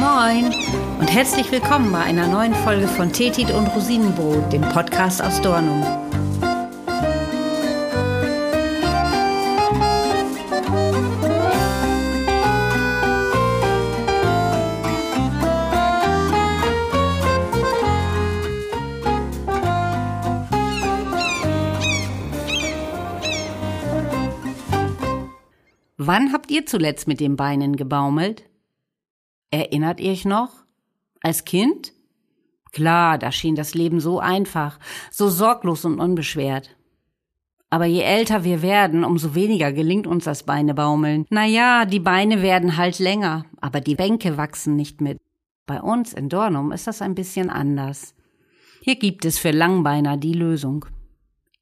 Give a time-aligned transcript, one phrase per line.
[0.00, 0.54] Moin
[1.00, 5.82] und herzlich willkommen bei einer neuen Folge von Tetit und Rosinenbrot, dem Podcast aus Dornum.
[25.96, 28.44] Wann habt ihr zuletzt mit den Beinen gebaumelt?
[29.50, 30.50] Erinnert ihr euch noch?
[31.20, 31.92] Als Kind?
[32.72, 34.78] Klar, da schien das Leben so einfach,
[35.10, 36.76] so sorglos und unbeschwert.
[37.70, 41.26] Aber je älter wir werden, umso weniger gelingt uns das Beinebaumeln.
[41.30, 45.18] Na ja, die Beine werden halt länger, aber die Bänke wachsen nicht mit.
[45.66, 48.14] Bei uns in Dornum ist das ein bisschen anders.
[48.80, 50.86] Hier gibt es für Langbeiner die Lösung.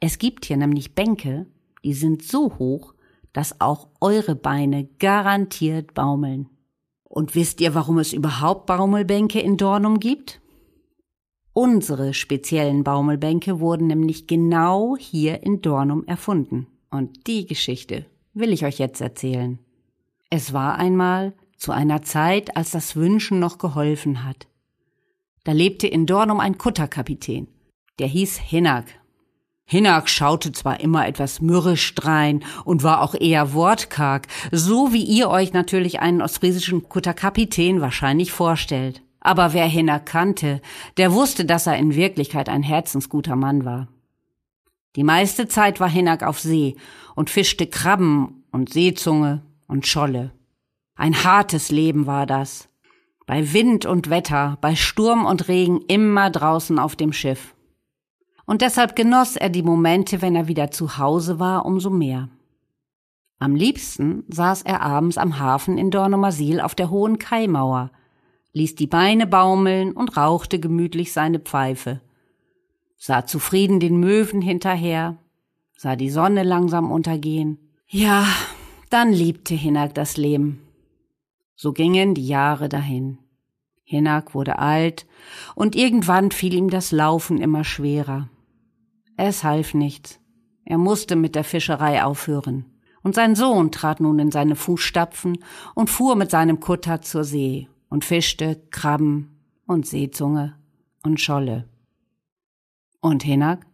[0.00, 1.46] Es gibt hier nämlich Bänke,
[1.84, 2.94] die sind so hoch,
[3.32, 6.48] dass auch eure Beine garantiert baumeln.
[7.12, 10.40] Und wisst ihr, warum es überhaupt Baumelbänke in Dornum gibt?
[11.52, 16.68] Unsere speziellen Baumelbänke wurden nämlich genau hier in Dornum erfunden.
[16.90, 19.58] Und die Geschichte will ich euch jetzt erzählen.
[20.30, 24.48] Es war einmal zu einer Zeit, als das Wünschen noch geholfen hat.
[25.44, 27.46] Da lebte in Dornum ein Kutterkapitän.
[27.98, 28.86] Der hieß Hinak
[29.72, 35.30] Hinak schaute zwar immer etwas mürrisch drein und war auch eher wortkarg, so wie ihr
[35.30, 39.00] euch natürlich einen ostfriesischen Kutterkapitän wahrscheinlich vorstellt.
[39.18, 40.60] Aber wer Hinak kannte,
[40.98, 43.88] der wusste, dass er in Wirklichkeit ein herzensguter Mann war.
[44.94, 46.76] Die meiste Zeit war Hinak auf See
[47.14, 50.32] und fischte Krabben und Seezunge und Scholle.
[50.96, 52.68] Ein hartes Leben war das.
[53.24, 57.54] Bei Wind und Wetter, bei Sturm und Regen immer draußen auf dem Schiff
[58.52, 62.28] und deshalb genoss er die Momente, wenn er wieder zu Hause war, umso mehr.
[63.38, 67.90] Am liebsten saß er abends am Hafen in Dornumersiel auf der hohen Kaimauer,
[68.52, 72.02] ließ die Beine baumeln und rauchte gemütlich seine Pfeife,
[72.98, 75.16] sah zufrieden den Möwen hinterher,
[75.74, 77.56] sah die Sonne langsam untergehen.
[77.88, 78.26] Ja,
[78.90, 80.60] dann liebte Hinak das Leben.
[81.56, 83.16] So gingen die Jahre dahin.
[83.82, 85.06] Hinak wurde alt,
[85.54, 88.28] und irgendwann fiel ihm das Laufen immer schwerer.
[89.16, 90.20] Es half nichts.
[90.64, 92.66] Er musste mit der Fischerei aufhören.
[93.02, 95.38] Und sein Sohn trat nun in seine Fußstapfen
[95.74, 100.56] und fuhr mit seinem Kutter zur See und fischte Krabben und Seezunge
[101.02, 101.68] und Scholle.
[103.00, 103.66] Und Hinak?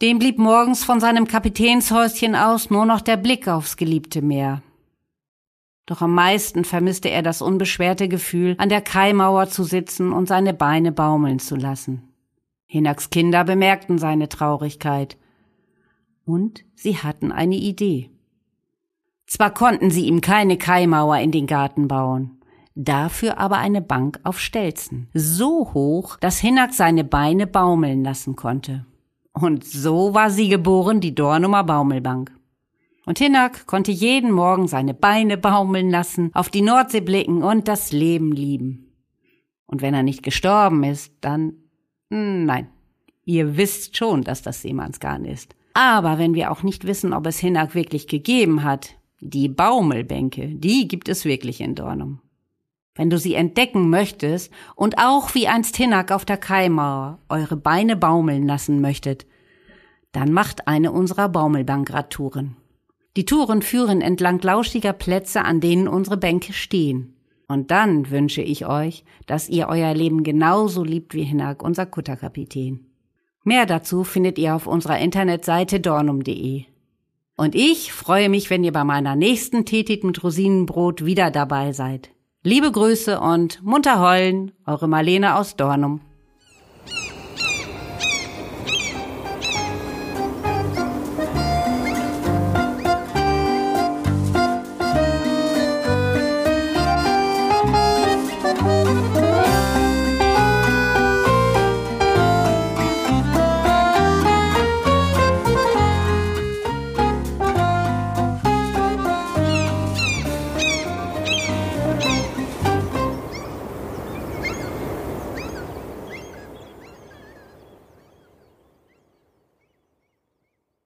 [0.00, 4.62] Dem blieb morgens von seinem Kapitänshäuschen aus nur noch der Blick aufs geliebte Meer.
[5.86, 10.54] Doch am meisten vermisste er das unbeschwerte Gefühl, an der Kaimauer zu sitzen und seine
[10.54, 12.11] Beine baumeln zu lassen.
[12.72, 15.18] Hinaks Kinder bemerkten seine Traurigkeit.
[16.24, 18.08] Und sie hatten eine Idee.
[19.26, 22.40] Zwar konnten sie ihm keine Kaimauer in den Garten bauen,
[22.74, 28.86] dafür aber eine Bank auf Stelzen, so hoch, dass Hinak seine Beine baumeln lassen konnte.
[29.34, 32.32] Und so war sie geboren, die Dornumer Baumelbank.
[33.04, 37.92] Und Hinak konnte jeden Morgen seine Beine baumeln lassen, auf die Nordsee blicken und das
[37.92, 38.94] Leben lieben.
[39.66, 41.61] Und wenn er nicht gestorben ist, dann
[42.12, 42.68] nein,
[43.24, 45.54] ihr wisst schon, dass das Seemannsgarn ist.
[45.74, 50.88] Aber wenn wir auch nicht wissen, ob es Hinak wirklich gegeben hat, die Baumelbänke, die
[50.88, 52.20] gibt es wirklich in Dornum.
[52.94, 57.96] Wenn du sie entdecken möchtest und auch wie einst Hinak auf der Kaimauer eure Beine
[57.96, 59.26] baumeln lassen möchtet,
[60.12, 62.56] dann macht eine unserer Baumelbankradtouren.
[63.16, 67.14] Die Touren führen entlang lauschiger Plätze, an denen unsere Bänke stehen.
[67.48, 72.86] Und dann wünsche ich euch, dass ihr euer Leben genauso liebt wie Hinak, unser Kutterkapitän.
[73.44, 76.64] Mehr dazu findet ihr auf unserer Internetseite dornum.de.
[77.36, 82.10] Und ich freue mich, wenn ihr bei meiner nächsten Tetit mit Rosinenbrot wieder dabei seid.
[82.44, 86.00] Liebe Grüße und munter heulen, eure Marlene aus Dornum.